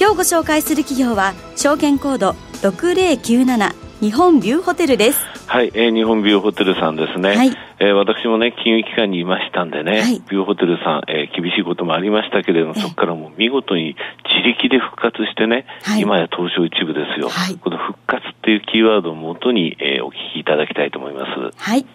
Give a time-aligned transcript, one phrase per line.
[0.00, 2.30] 今日ご紹介する企業は証券コード
[2.62, 5.18] 6097日本ビューホテルです
[5.48, 7.34] はい、えー、日本ビューホテルさんですね。
[7.34, 7.48] はい、
[7.80, 13.96] えー、私もね、金融機関にいましたんでね、はい、ビューホテルさん、えー、厳しいこともありましたけれども、そこからもう見事に
[14.28, 17.30] 自力で復活してね、はい、今や東証一部ですよ。
[17.30, 21.56] はい、この復活っていうキーワードをもとに、えー、お聞きいただきたいと思います。
[21.56, 21.86] はい。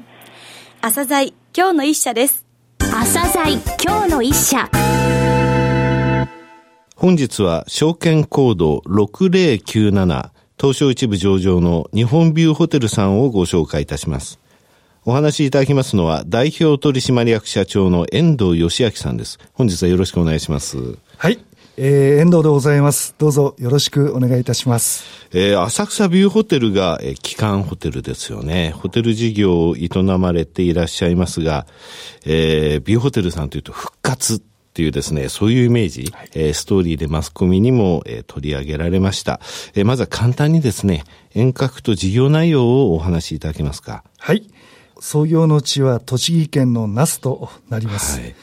[0.82, 2.44] 朝鮮今日の一社です。
[2.80, 4.68] 朝鮮今日の一社。
[6.96, 14.40] 本日は証券コード6097東証一部上場の日本ビューホテルさんをご紹介いたします。
[15.04, 19.40] お話しいただきますのは代表取締役社長の遠藤義明さんです。
[19.54, 20.78] 本日はよろしくお願いします。
[21.18, 21.44] はい。
[21.76, 23.16] えー、遠藤でございます。
[23.18, 25.04] どうぞよろしくお願いいたします。
[25.34, 28.70] えー、浅草ビューホテルが、えー、基幹ホテルですよね。
[28.70, 31.66] ホテル事業を営まれていらっしゃいますが、
[32.26, 34.42] えー、ビューホテルさんというと復活
[34.74, 39.40] っていうですね、そういうイメージ、はい、えー、ストーリーでマスコミにも、えー、取り上げられました。
[39.76, 41.04] えー、まずは簡単にですね、
[41.36, 44.04] 遠隔と事業内容をお話しいただけますか？
[44.18, 44.50] はい。
[45.00, 48.20] 創業の地は栃木県の那須となります。
[48.20, 48.36] はい、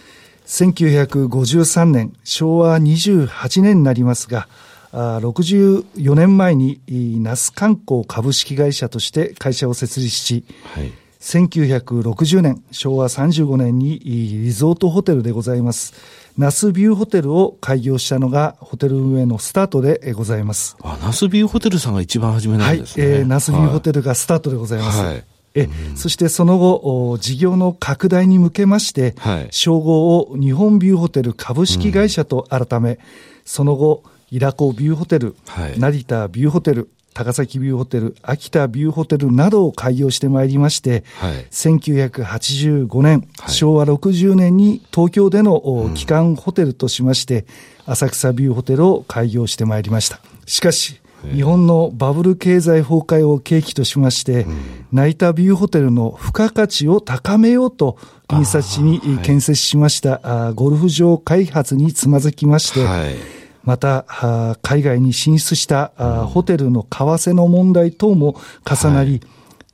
[0.46, 4.46] 1953年、昭和28年になりますが、
[4.92, 15.94] あ64年前に那須観光株式会社として会社を設立し、はい1960年、昭和35年にリゾートホテルでございます。
[16.38, 20.76] ナスビューホテルを開業したのがホテル運営のスタートでございます。
[20.82, 23.04] あ、ナスビューホテルさんが一番初めなんですね。
[23.04, 25.02] はい、えー、ナスビューホテルがスタートでございます。
[25.02, 32.98] はい、え、うん、そしてその後、事業の拡大に向けまして、はい、称号を日本ビューホテル株式会社と改め、うん、
[33.44, 47.46] その後、イラコビューホテル、はい、成田ビューホテル、高崎ビューホテル、秋田ビューホテルなどを開業してまいりまして、はい、1985年、はい、昭和60年に東京での基幹ホテルとしまして、
[47.86, 50.20] うん、浅草ビューホテルを開業してまいりました。
[50.46, 51.00] しかし、
[51.34, 57.98] 日本のバブル経済崩壊を契機としまして、うん、成田ビューホテルの付加価値を高めようと、
[58.32, 65.92] 印刷地に建設しました、はい、ゴルフ場開発につまずきまして、はいまた、海外に進出した
[66.32, 69.20] ホテルの為替の問題等も重なり、はい。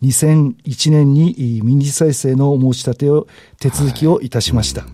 [0.02, 3.26] 2001年に民事再生の申し立てを、
[3.58, 4.28] 手続きをい。
[4.28, 4.84] たしました。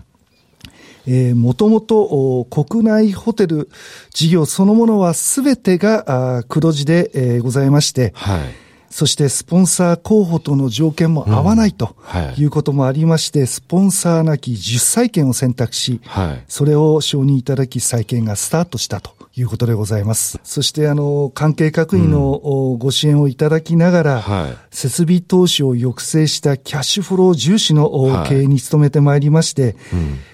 [1.35, 3.69] もともと国内ホテル
[4.11, 8.62] 事業そのものはすべてが黒字で、えー、ございまして、はい
[8.93, 11.95] そしてスポンサー候補との条件も合わないと
[12.37, 12.45] い。
[12.45, 15.99] うこともありまして、スポンサーなき10債券を選択し、
[16.47, 20.39] それを承認いただき債券がスタートしたということでございます。
[20.43, 29.75] そして、あの、関係各位のご支援をいただきながら、設備投資を抑制したキャッシュフロー重視の経営に努めてまいりまして、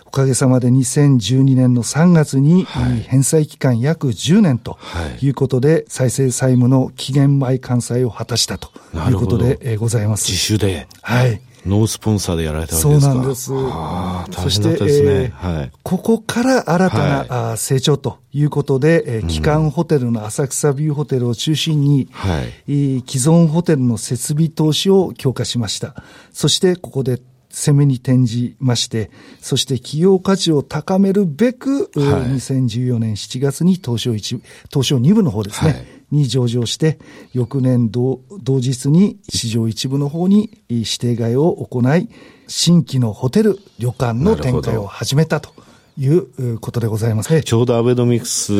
[0.09, 4.79] おかげさまで2012年の3月に、返済期間約10年と
[5.21, 8.71] いうことで、再生債務の期限前完済を果たしたと
[9.07, 10.31] いうことでございます。
[10.31, 10.87] 自主で。
[11.03, 11.39] はい。
[11.63, 14.41] ノースポンサーでやられたわけですかそうなんです。
[14.41, 26.01] そして、えーはい、ここから新たな、はい、成長ということで、えー、基幹ホテルの浅草ビューホテルを中心に、はい、既存ホテルの設備投資を強化しました。
[26.33, 27.21] そして、ここで
[27.59, 29.11] 攻めに転じまして、
[29.41, 36.99] そして企業価値を高めるべく、はい、2014年7月に東証一部、東証2部の方ですね、はい、に上場して、
[37.33, 42.07] 翌年同同日に市場一部の方に指定買いを行い、
[42.47, 45.51] 新規のホテル、旅館の展開を始めたと。
[45.99, 47.41] いうことでございます。
[47.41, 48.53] ちょうどアベノミクス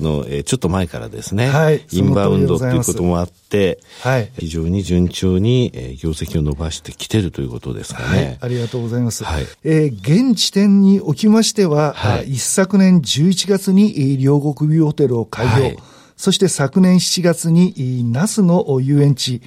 [0.00, 8.18] の、えちょっと前からですね、はい、インバウンドということもあって、はい、非常に順調に、え業績を伸ばしてきてるということですかね。
[8.18, 9.22] はい、ありがとうございます。
[9.22, 15.76] はい、えー、現時点におきましては、はい、一昨年11月に両国ビューホテルを開業、はい、
[16.16, 19.40] そして昨年7月に那須の遊園地、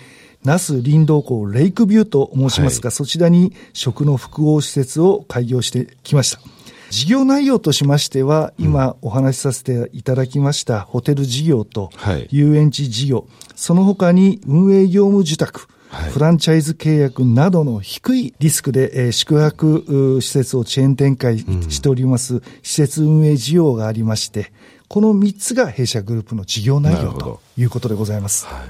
[0.45, 6.54] 那須林道港レイクビューと申しますが、はい、そちらに食の複合施設を開業してきました。
[6.95, 11.89] 事業内容としましては、今お話しさせていただきましたホテル事業と
[12.30, 15.68] 遊園地事業、その他に運営業務受託、
[16.13, 24.53] フランチャイズ契約などの低いリスクで、えー、宿泊施設をチェーン展開しております、施設運営事業がありまして、
[24.88, 28.45] この3つが弊社グループの事業内容ということでございます。
[28.45, 28.63] はい、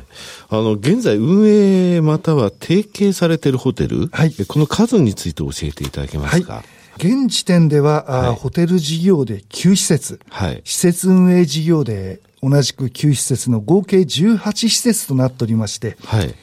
[0.50, 6.54] あの、現在運営または提携されているホテル、はい、この数について教えていただけますか？
[6.54, 6.66] はい
[6.98, 16.34] 現時点では、はい、ホテル事業で9施設、はい、施設運営事業で同じく9施設の合計18施設となっておりまして、はい、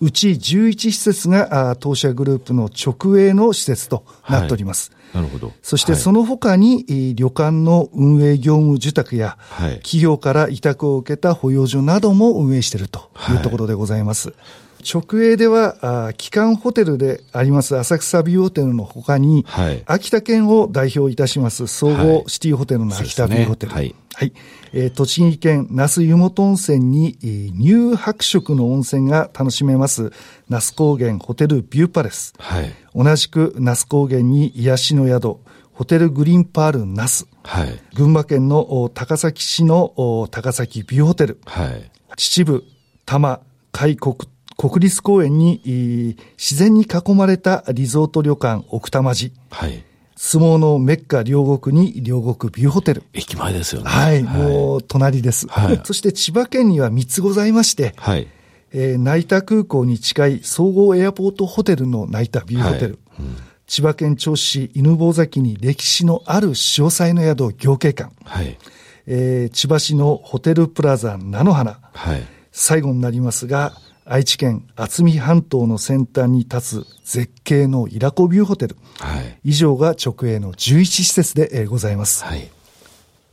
[0.00, 4.90] うち11施設が当社グループの直営の施設となっております。
[4.90, 5.22] はい。
[5.22, 5.52] なるほど。
[5.62, 14.34] そしてその他に、はい、旅館の運営業務受託や、はい、企業から委託を受けた保養所なども運営しているというところでございます。
[14.82, 23.72] はい直営では、基幹ホテルであります浅草ビューホテルのほかに、はい、秋田県を代表いたします総合シティホテルの秋田ビューホテル。
[23.72, 24.32] はい、はい、
[24.72, 30.12] えー、栃木県那須湯本温泉に、えー、乳白色の温泉が楽しめます
[30.48, 32.34] 那須高原ホテルビューパレス。
[32.38, 35.36] はい、同じく那須高原に癒しの宿、
[35.72, 37.26] ホテルグリーンパール那須。
[37.44, 41.40] はい、群馬県の高崎市の高崎ビューホテル。
[41.46, 42.64] はい、秩父、
[43.06, 43.40] 多摩、
[43.72, 44.16] 海国
[44.62, 49.32] 国立公園に自然に囲まれたリゾート旅館奥多摩寺。
[49.50, 49.84] はい。
[50.14, 53.02] 相撲のメッカ両国に両国ビューホテル。
[53.12, 53.90] 駅前ですよね。
[53.90, 54.22] はい。
[54.22, 55.48] はい、もう隣です。
[55.48, 55.80] はい。
[55.82, 57.92] そして千葉県には3つございまして。
[57.96, 58.28] はい。
[58.72, 63.00] えー、成田空港に近い総合エアポートホテルの成田ビューホテル。
[63.16, 63.36] はいうん、
[63.66, 68.14] 千葉県銚子市犬坊崎に歴史のある詳細の宿行慶館。
[68.22, 68.56] はい。
[69.08, 71.80] えー、千葉市のホテルプラザ菜の花。
[71.94, 72.22] はい。
[72.52, 73.72] 最後になりますが、
[74.04, 82.24] 愛知県渥美半島の先端に立つ絶景のイラコビューホテル、はい、以上が直営の11施設でございます。
[82.24, 82.50] はい。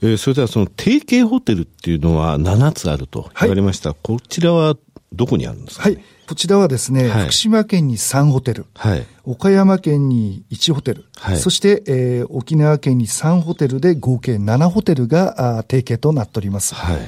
[0.01, 4.77] えー、それではその提携ホテルっていうのは7つあると言われました、はい、こちらは
[5.11, 6.03] どこにあるんですか、ね、はい。
[6.27, 16.75] こちらはですね、はい、福島県に3ホテル、はい、岡山県に1ホテル、はい、そして、えー、沖縄県に3ホテルで合計7ホテルがあ提携となっております。
[16.75, 16.99] はい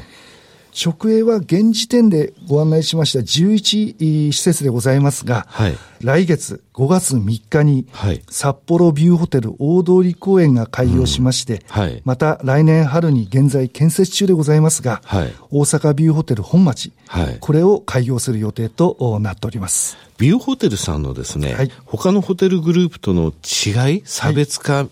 [0.73, 7.87] 直営は現時点でご案内しました11施設でございますが、はい、来月5月3日に、
[8.29, 16.93] 札幌ビューホテル大通公園が開業しまして、うんはい、また来年春に現在建設中でございますが、はい、大阪ビューホテル本町、
[17.41, 19.97] これを開業する予定となっております。
[20.17, 24.87] ビューホテルさんのですね、はい、他のホテルグループとの違い、差別化、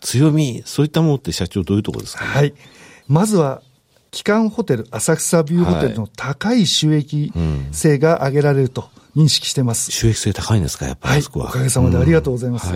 [0.00, 2.54] 強み、そういったものって社長どういうところですか、ね、はい。
[3.06, 3.62] まずは
[4.12, 7.32] 基幹ホテル、浅草ビューホテルの高い収益
[7.72, 9.90] 性が上げられると認識してます。
[9.90, 12.70] 収益性高いんですか、やっぱり、はい、おかげさまでありがとうございます。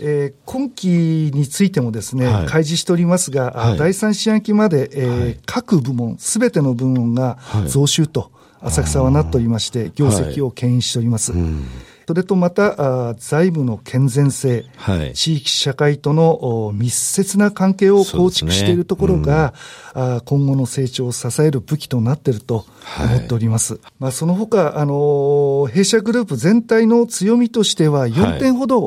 [0.00, 0.88] えー、今期
[1.32, 7.38] についてもですね、はい、開示しておりますが、はい、第三四半期まで、えー、はい、各部門、すべての部門が
[7.68, 11.32] 増収と、浅草はなっておりまして、業績を牽引しております。
[11.32, 11.66] うん
[12.08, 19.52] それとまた、財務の健全性、はい、地域社会との密接な関係を構築しているところが、
[19.94, 22.64] ねうん、今後の成長を支える武器となっていると
[22.98, 23.74] 思っております。
[23.74, 28.78] はい、まあ、その他、あの、弊社グループ全体の強みとしては4点ほど、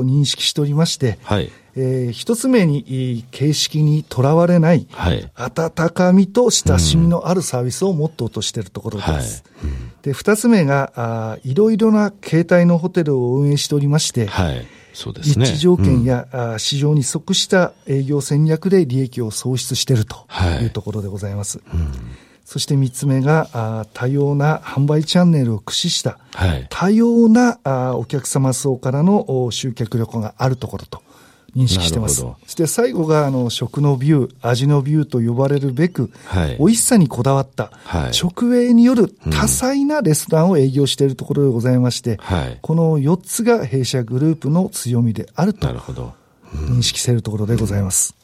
[0.00, 1.52] 認識しておりまして、はい。
[1.76, 9.44] えー、一つ目に形式にとらわれない、はい、温かみと親しみのあるサービスをモットーとしているところです。
[9.62, 9.69] はい。
[9.69, 9.69] うん、
[10.02, 14.66] で、二つ目があ、いろいろな形態のホテルを運営しておりまして、はい。
[14.92, 20.26] そうですね、立地条件や、うん、市場に即した営業戦略で利益を創出していると
[20.60, 20.66] い。
[20.66, 21.58] うところでございます。
[21.66, 21.92] はいうん。
[22.44, 31.00] そして三つ目が、あ多様な販売チャンネルを駆使した、はい、多様なあお客様層からの集客力があるところと
[31.56, 32.16] 認識してます。
[32.16, 42.18] そして最後が、あの、食のビュー、味のビューと呼ばれるべく、はい、美味しさにこだわった、はい、直営による多彩なレストランを営業しているところでございまして、うん、
[42.60, 46.12] この4つが弊社グループの強みであると、なるほど、
[46.54, 48.14] 認識しているところでございます。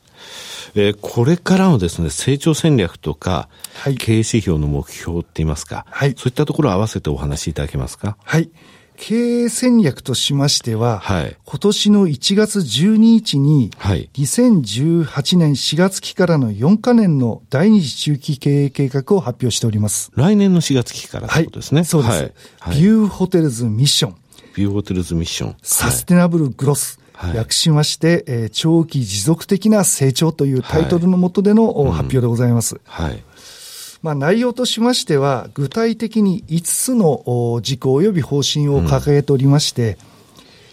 [0.75, 8.16] うん、えー、これからのですね、成長戦略とか、はい、経営指標の目標って言いますか、はい、そういったところを合わせてお話しいただけますか？
[8.23, 8.50] はい。
[8.96, 20.10] 経営戦略としましては、はい、今年の1月12日に、はい、2018年4月期からの4カ年の第二次中期経営計画を発表しております。
[20.14, 21.80] 来年の4月期からということですね。
[21.80, 24.16] はい、そうです、はい、ビューホテルズミッション。
[24.56, 25.56] ビューホテルズミッション。
[25.62, 26.98] サステナブルグロス。
[27.12, 32.78] はい、略しまして、えー、長期持続的な成長というタイトルのもとでの、発表でございます。
[32.84, 33.22] はい。
[34.06, 39.98] まあ、内容としましては、具体的に5つの事項及び方針を掲げておりまして、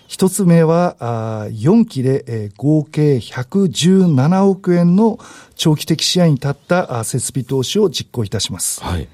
[0.08, 0.98] 一、うん、つ目は、
[1.50, 5.18] 4期で合計117億円の
[5.56, 8.84] 長期的視野に立った設備投資を実行いたします。
[8.84, 9.10] はい。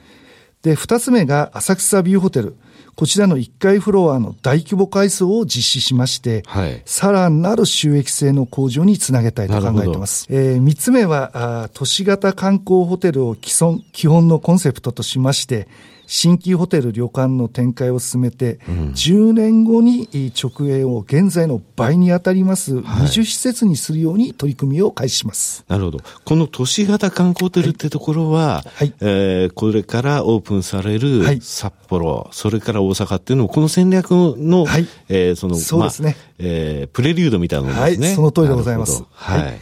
[0.63, 2.57] で、二つ目が浅草ビューホテル。
[2.99, 10.27] こちらの1階フロアの大規模改装を実施しまして、はい、さらなる収益性の向上につなげたいと考えています。
[10.29, 11.31] えー、3つ目は
[11.63, 15.69] あ、都市型観光ホテルを基本基本のコンセプトとしまして、
[16.11, 25.65] 新規ホテル旅館の展開を進めて、うん、10年後に直営を現在の倍に当たります20施設にするように取り組みを開始します。
[25.67, 25.99] なるほど。
[26.25, 36.15] この都市型観光ホテルってところは、はい、えー、これからオープンされる札幌、はい、それから大阪っていうのも、この戦略の、はい、えー、その、そうですね。
[36.17, 38.07] まあ、えー、プレリュードみたいなものですね。
[38.07, 39.03] はい、その通りでございます。
[39.11, 39.59] はい。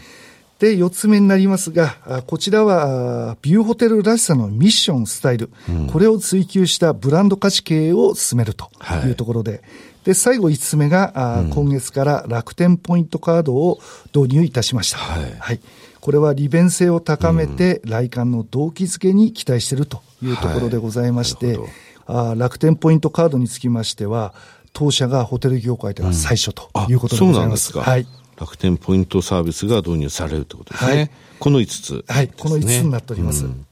[0.59, 8.69] で、四つ目になりますが、こちらは、ビューホテルらしさのミッション、スタイル、うん、これを追求したブランド価値経営を進めると
[9.05, 9.11] い。
[9.11, 9.61] うところで、はい、
[10.05, 13.79] で、最後五つ目が、うん、今月から楽天ポイントカードを
[14.15, 14.97] 導入いたしました。
[14.97, 15.35] はい。
[15.37, 15.59] はい、
[15.99, 21.59] これは利便性を高めて、来館の動機づけに期待しているというところでございまして、
[22.07, 24.33] はい、楽天ポイントカードにつきましては、
[24.73, 27.71] 当社がホテル業界では最初ということでございます。
[27.75, 28.07] うん、はい。
[28.39, 30.95] 楽天ポイントサービスが導入されるということですね。
[30.95, 33.45] はい、この5つ、はい、この5つになっております。
[33.45, 33.65] うん、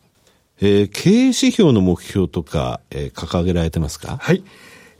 [0.61, 4.17] えー、経営指標の目標とか、えー、掲げられてますか？
[4.19, 4.43] はい。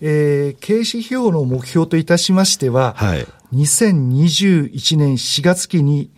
[0.01, 6.11] えー、経営指標の目標といたしましては、はい、2021年4月期に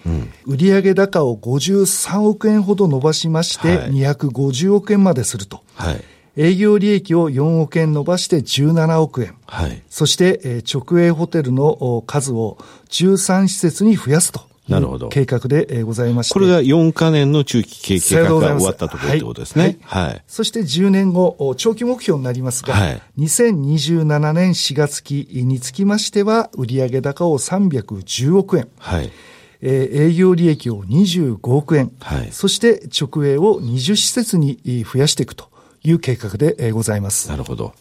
[0.45, 5.63] 売上高を53億円ほど伸ばしまして、250億円まですると。
[5.75, 6.03] はい
[6.37, 9.35] 営業利益を4億円伸ばして17億円。
[9.47, 9.81] はい。
[9.89, 14.41] そして、えー、直営ホテルの数を13施設に増やすと。
[14.69, 15.09] なるほど。
[15.09, 16.33] 計画でございまして。
[16.33, 19.79] これが4か年の中期経営計画が終わったところってことですね。
[19.81, 20.03] はい。
[20.05, 28.67] はい、そして10年後、長期目標になりますが、はい、2027年4月期につきましては、売上高を310億円。
[28.77, 29.11] はい。
[29.61, 31.91] えー、営業利益を25億円。
[32.01, 32.27] はい。
[32.31, 35.49] そして直営を20施設に増やしていくと。
[35.83, 37.29] いう計画でございます。
[37.29, 37.73] なるほど。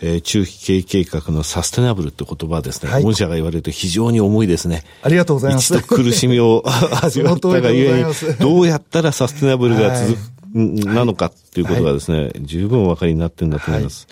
[0.00, 4.84] えー、中期経営計画のサステナブルって言葉はですね、はい、御社が言われると非常に重いですね。
[5.02, 5.74] ありがとうございます。
[5.74, 6.64] 一度苦しみを
[7.02, 14.08] 味わったがゆえに、どうやったらサステナブルが続く、はいなのかっていうことがですね、はい、十分お分かりになってるんだと思います。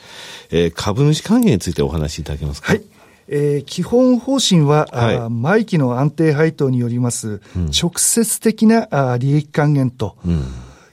[0.50, 2.68] はい、えー、株主還元についてお話しいただけますか？
[2.68, 2.82] はい。
[3.28, 10.44] えー、基本方針は、はい、毎期の安定配当によります、直接的な、あ利益還元と、うん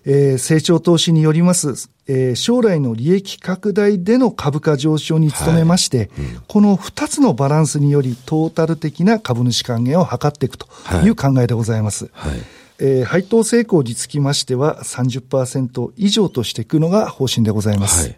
[0.05, 6.08] えー、成長投資によります、えー、将来の利益拡大での株価上昇に努めまして、はい。
[6.08, 10.67] うん、この2つのバランスにより、トータル的な株主還元を図っていくと
[11.03, 11.10] い。
[11.10, 12.10] う考えでございます。
[12.13, 12.34] はい、
[12.79, 18.08] えー、配当成功につきましては30%以上としていくのが方針でございます。
[18.08, 18.17] はい、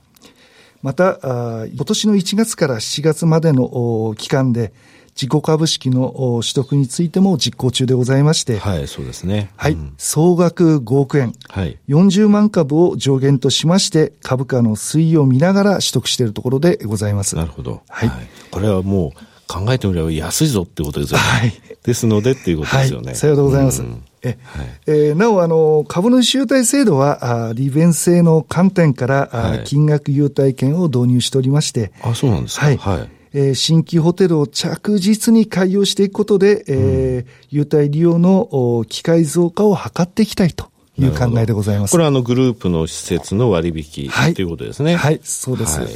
[0.81, 4.73] また、今年の1月から7月までの期間で、
[5.15, 8.57] 自己株式の取得についても実行中でございまして。
[8.57, 9.51] はい、そうですね。
[9.55, 9.73] はい。
[9.73, 11.33] うん、総額5億円。
[11.49, 11.77] はい。
[11.87, 17.35] 40万株を上限としまして、株価の推移を見ながら取得しているところでございます。
[17.35, 17.81] なるほど。
[17.89, 18.09] はい。
[18.09, 21.23] はい、これはもう、考えてみれば安いぞってことですよね。
[21.23, 21.53] はい。
[21.83, 23.07] ですのでっていうことですよね。
[23.07, 23.81] はい、さようでございます。
[23.81, 31.91] うんえ、はい、えー、なお、あの、株主優待制度は、あ利便性の観点から、はい、金額優待券を導入しておりまして。
[32.01, 32.67] あ、そうなんですか。
[32.67, 32.77] はい。
[32.77, 41.91] はいえー、新規ホテルを着実に開業していくことで、えー、優待利用の機会増加を図っていきたいという考えでございます。
[41.91, 44.95] これはあのグループの施設の割引ということですね。
[44.95, 45.79] はい、そうです。
[45.79, 45.89] はい、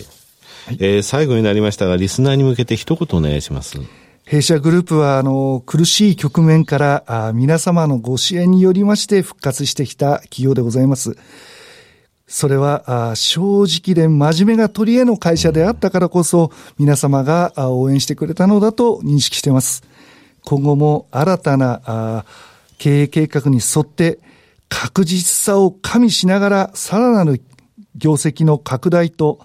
[0.79, 3.79] えー、最後になりましたが、リスナーに向けて一言お願いします。
[4.25, 11.15] 弊社グループは、あの、苦しい局面から、あ皆様のご支援によりまして復活してきた企業でございます。
[12.27, 19.83] それは正直で真面目が取り柄の会社であったからこそ、皆様が応援してくれたのだと認識しています。
[20.43, 22.25] 今後も新たな
[22.77, 24.19] 経営計画に沿って
[24.69, 27.41] 確実さを加味しながらさらなる
[27.95, 29.39] 業績の拡大と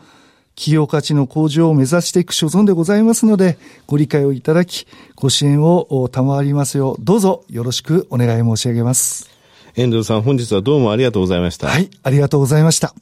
[0.54, 9.31] 企業価値の向上を目指していく所存でございますので、ご理解をいただき、ご支援を賜りますよう、どうぞよろしくお願い申し上げます。
[9.74, 11.68] 遠藤さん、本日はどうもありがとうございました。
[11.68, 12.92] はい、ありがとうございました。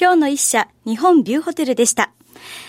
[0.00, 2.12] 今日の一社、日本ビューホテルでした。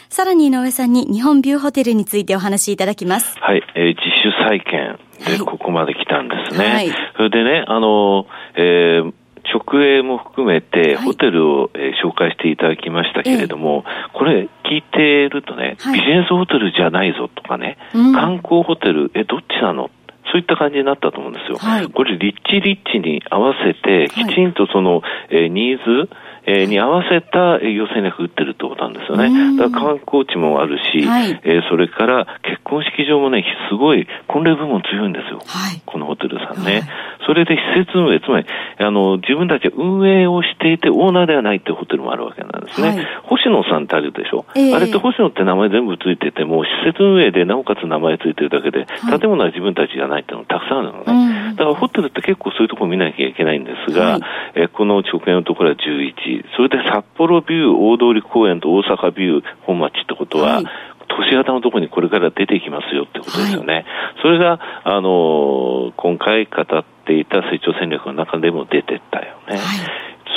[0.09, 3.37] さらに井上さんに日本ビューホテルについてお話しいただきます。
[3.39, 4.99] はい、えー、自主再建
[5.37, 6.65] でここまで来たんですね。
[6.65, 9.13] はい、それでね、あの、えー、
[9.53, 19.89] 直営も含めて、ホテルを、えー、紹介していただきましたけれども、これ聞いてるとね、ビジネスホテルじゃないぞとかね、観光ホテル、え、どっちなの？
[20.31, 21.57] そういった感じになったと思うんですよ。
[21.57, 26.09] はい、これ、リッチリッチに合わせて、きちんとその、えー、ニーズ、
[26.47, 29.57] えー、に合わせた営業戦略打ってるってことなんですよね。
[29.59, 35.43] だから観光地もあるし、はい、えー、それから結婚式場もね、すごい婚礼部門強いんですよ。
[35.45, 36.71] はい、このホテルさんね。
[36.71, 36.83] はい、
[37.27, 38.47] それで施設運営、つまり
[38.79, 42.89] あの、自分たち運営をしていて、オーナーではないってホテルもあるわけなんですね。
[42.89, 51.55] はい、星野さんってあるでしょ、えー、あれって星野って名前全部ついてて、もう施設運営でなおかつ名前ついてるだけで、建物は自分たちじゃないっていうのがたくさんあるのね。
[51.57, 54.21] だからホテルって結構そういうところ見なきゃいけないんですが、はい、
[54.55, 60.65] えこの直営のところは11、それで札幌ビュー、大通公園と大阪ビュー、本町ってことは、はい
[61.09, 63.73] 都市型のところにこれから出てきますよってことですよね。
[63.73, 63.85] はい、
[64.21, 69.55] それが、あのー、今回語っていた成長戦略の中でも出てったよね。
[69.55, 69.59] はい、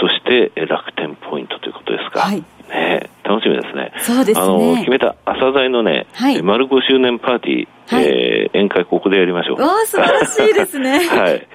[0.00, 2.20] そして、楽天ポイントということですか。
[2.20, 3.92] はい、ね楽しみですね。
[3.98, 4.46] そうですね。
[4.46, 9.60] あの、決めた朝材のね、はい、丸5周年パーティー、はい、えー、宴会ここでやりましょう。
[9.60, 11.00] わあ、素晴らしいですね。
[11.10, 11.46] はい。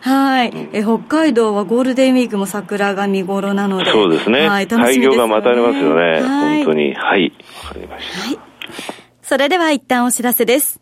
[0.00, 4.48] はい、うん、え北海道はゴールデンウィークも桜が見頃なので、そうですね。
[4.48, 6.20] はい、楽しみです、ね、が待たれますよね。
[6.20, 6.94] はい、本当に。
[6.94, 7.32] はい。
[7.64, 8.28] わかりました。
[8.28, 8.38] はい。
[9.22, 10.80] それでは一旦お知らせです。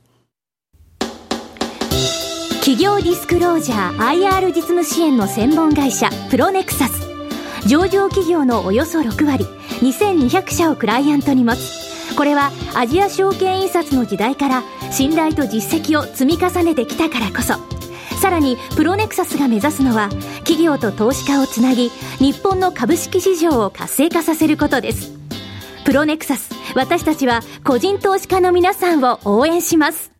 [2.60, 7.08] 企業ディスクロージャー IR 実務支援の専門会社プロネクサス
[7.66, 9.46] 上場企業のおよそ6割
[9.80, 17.54] 2200社をクライアントに持つこれはアジア証券印刷の時代から信頼と実績を積み重ねてきたからこそ
[18.18, 20.08] さらにプロネクサスが目指すのは
[20.40, 25.16] 企業と投資家をつなぎ日本の株式市場を活性化させることです。
[25.84, 30.12] プロネクサス私たちは個人投資家の皆さんを応援します。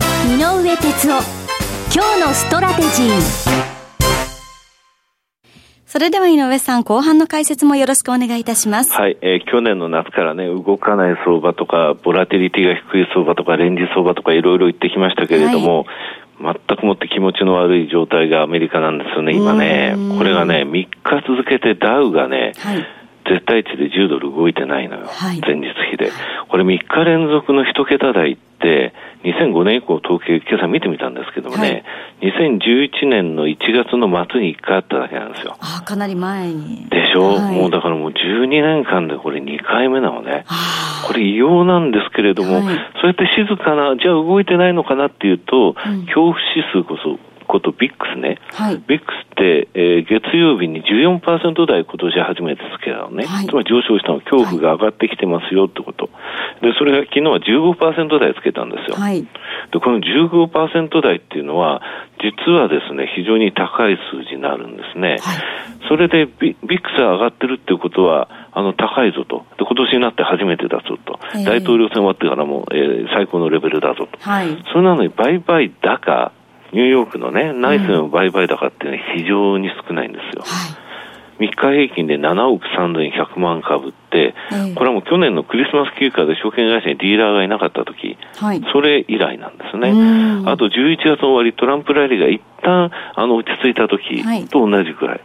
[0.00, 1.48] 井上哲夫
[1.94, 3.78] 今日のストラテジー。
[5.88, 8.92] それでは井上さん、後半の解説もよろしくお願いいたします。
[8.92, 15.86] はい、えー、去年の夏からね、動かない相場とか、ボラテリティが低い相場とか、レンジ相場とかいろいろ言ってきましたけれども、はい、
[16.40, 19.96] 全くもって気持ちの悪い状態がアメリカなんですよね、今ね。
[20.16, 20.88] これがね、3日
[21.26, 22.86] 続けてダウがね、はい
[23.28, 26.10] 絶対値で10ドル動いてないのよ、はい、前日比で。
[26.48, 31.84] これ3日連続の1桁台って、2005年以降統計、今朝見てみたんですけどもね、はい、
[32.20, 35.56] 2011年の1月の末に1回あっただけなんですよ。
[35.60, 36.86] あかなり前に。
[36.90, 40.44] でしょ、はい、もうだからもう12年間でこれ2回目なのね。
[41.06, 42.64] これ異様なんですけれども、はい、
[43.00, 56.10] そうやって静かな、じゃあ動いてないのかなっていうと、うん、恐怖指数こそことビックスね、はい、ビックスって、えー、月曜日に14%台今年初めてつけたのね、はい、つまり上昇したの恐怖が上がってきてますよってこと、
[56.60, 61.82] でそれが昨日は15%台つけたんですよ、はい、でこの15%台っていうのは
[62.20, 65.16] 実はですね非常に高い数字になるんですね、
[65.88, 69.46] それでビビックスが上がってるっていうことはあの高いぞと。
[69.56, 76.32] で今年になって初めてだぞと、えー、大統領選終わってからも、えー、最高のレベルだぞと、はい、それなのに売買高
[76.72, 80.42] ニューヨークのね、内政の売買高っていうのは非常に少ないんですよ。
[80.42, 80.88] はい
[81.38, 84.34] 3日平均で7億3100万株って、
[84.74, 89.90] これはもう去年のクリスマス休暇で証券会社にディーラーがいなかった時、はい、それ以来なんですね。
[90.46, 95.16] あと11月の終わり、トランプラリーが一旦あの落ち着いた時と同じくらい。
[95.16, 95.20] はい、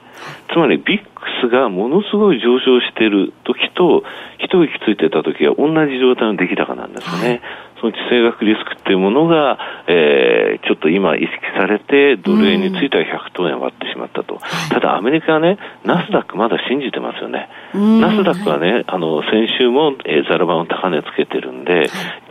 [0.54, 1.10] つまりビック
[1.42, 4.04] スがものすごい上昇している時と、
[4.38, 7.30] 一息ついてた時は同じ状態の出来高なんですね。
[7.30, 7.42] はい
[7.84, 14.40] その地政学リスクっていうものが、えー、ちょっと今意識されて、ドル円については100等円割ってしまったと。
[14.70, 17.50] ただアメリカはね、ナスダックまだ信じてますよね。
[17.74, 21.90] ナスダックはね、あの、先週も、えー、ザラバン高値つけてるんで、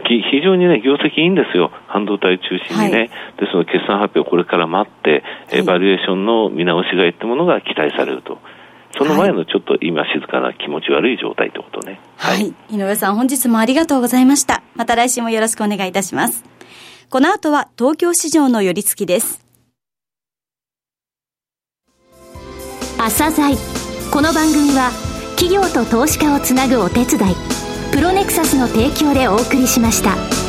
[0.08, 1.70] 非常にね、業績いいんですよ。
[1.86, 2.98] 半導体中心にね。
[2.98, 8.38] はい、ですので、決算発表これから待って、えー、バリエーションの見直しがいってものが期待されると。
[8.96, 12.00] その前のちょっと今静かな気持ち悪い状態ってことね。
[12.16, 12.54] はい。
[12.70, 14.62] 井上さん本日もありがとうございました。
[14.74, 16.44] また来週もよろしくお願いいたします。
[17.08, 19.44] この後は東京市場の寄り付きです。
[22.98, 23.56] 朝鮮
[24.12, 24.90] この番組は
[25.36, 27.34] 企業と投資家をつなぐお手伝い
[27.92, 30.41] プロネクサスの提供でお送りしました。